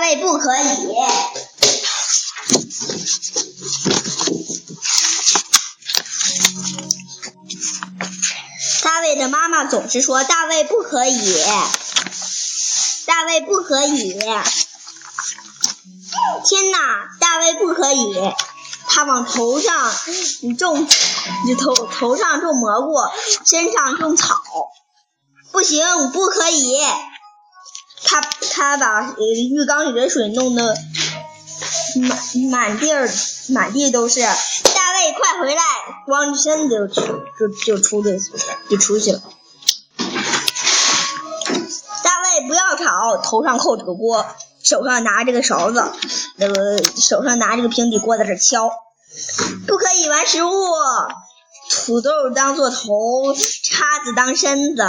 [0.00, 0.96] 大卫不可以。
[8.82, 11.44] 大卫的妈妈总是说：“大卫不可以，
[13.04, 14.14] 大卫不可以。”
[16.48, 18.14] 天哪，大卫不可以！
[18.88, 19.92] 他往头上
[20.58, 20.88] 种，
[21.44, 22.94] 你头头上种蘑菇，
[23.44, 24.40] 身上种草，
[25.52, 26.80] 不行，不可以！
[28.02, 30.74] 他他把浴缸里的水弄得
[31.96, 32.18] 满
[32.50, 33.08] 满地儿
[33.48, 34.20] 满地都是。
[34.20, 35.62] 大卫，快回来！
[36.06, 38.18] 光着身子就就就出去
[38.68, 39.22] 就出去了。
[42.02, 43.18] 大卫，不要吵！
[43.22, 44.26] 头上扣着个锅，
[44.62, 45.92] 手上拿着个勺子，
[46.36, 48.70] 那个手上拿着个平底锅在这敲。
[49.66, 50.50] 不可以玩食物，
[51.90, 54.82] 土豆当做头，叉子当身子，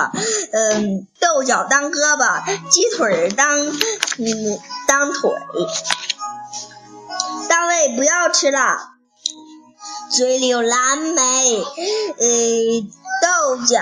[0.51, 5.31] 嗯，豆角当胳膊，鸡腿当嗯当腿。
[7.49, 8.59] 大卫，不要吃了。
[10.11, 11.65] 嘴里有蓝莓，呃，
[13.23, 13.79] 豆角，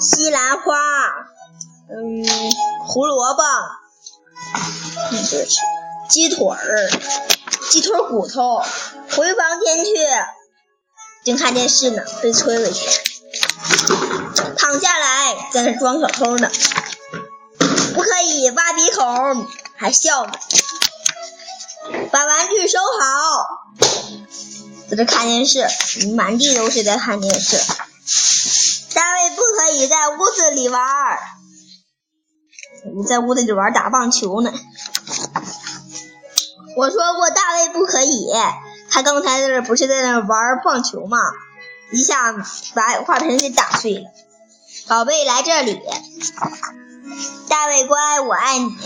[0.00, 0.74] 西兰花，
[1.88, 2.26] 嗯，
[2.88, 3.42] 胡萝卜，
[6.10, 6.90] 鸡腿儿，
[7.70, 8.60] 鸡腿骨头。
[9.14, 9.92] 回房间去，
[11.28, 12.88] 正看电视呢，被催回去。
[14.56, 16.50] 躺下来，在那装小偷呢。
[17.94, 20.32] 不可以挖鼻孔，还笑呢。
[22.10, 23.46] 把玩具收好。
[24.90, 25.66] 在这看电视，
[26.14, 27.58] 满地都是在看电视。
[28.94, 30.82] 大卫不可以在屋子里玩，
[32.96, 34.52] 你在屋子里玩打棒球呢。
[36.76, 38.30] 我说过，大卫不可以。
[38.90, 41.18] 他刚才在那不是在那玩棒球吗？
[41.90, 42.32] 一下
[42.74, 44.10] 把花盆给打碎了。
[44.88, 45.80] 宝贝，来这里。
[47.48, 48.76] 大卫乖，我爱你。